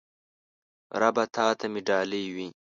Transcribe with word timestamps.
ربه 1.01 1.23
تاته 1.35 1.65
مې 1.71 1.81
ډالۍ 1.87 2.25
وی 2.35 2.47